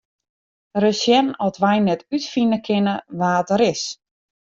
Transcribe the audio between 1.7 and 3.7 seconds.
net útfine kinne wa't er